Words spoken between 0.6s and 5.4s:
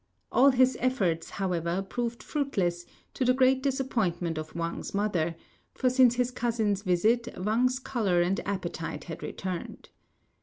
efforts, however, proved fruitless, to the great disappointment of Wang's mother;